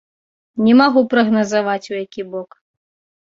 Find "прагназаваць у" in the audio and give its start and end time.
1.11-1.97